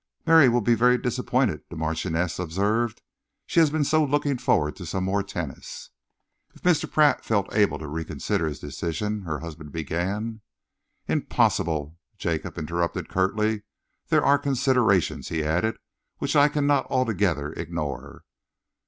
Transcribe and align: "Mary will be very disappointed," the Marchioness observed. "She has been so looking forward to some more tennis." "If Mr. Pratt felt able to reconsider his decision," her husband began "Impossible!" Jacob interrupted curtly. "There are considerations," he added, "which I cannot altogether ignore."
"Mary 0.25 0.49
will 0.49 0.61
be 0.61 0.73
very 0.73 0.97
disappointed," 0.97 1.61
the 1.69 1.75
Marchioness 1.75 2.39
observed. 2.39 3.03
"She 3.45 3.59
has 3.59 3.69
been 3.69 3.83
so 3.83 4.03
looking 4.03 4.39
forward 4.39 4.75
to 4.77 4.85
some 4.87 5.03
more 5.03 5.21
tennis." 5.21 5.91
"If 6.55 6.63
Mr. 6.63 6.91
Pratt 6.91 7.23
felt 7.23 7.53
able 7.53 7.77
to 7.77 7.87
reconsider 7.87 8.47
his 8.47 8.57
decision," 8.57 9.21
her 9.25 9.41
husband 9.41 9.71
began 9.71 10.41
"Impossible!" 11.07 11.99
Jacob 12.17 12.57
interrupted 12.57 13.09
curtly. 13.09 13.61
"There 14.07 14.25
are 14.25 14.39
considerations," 14.39 15.29
he 15.29 15.43
added, 15.43 15.77
"which 16.17 16.35
I 16.35 16.47
cannot 16.49 16.87
altogether 16.89 17.53
ignore." 17.53 18.23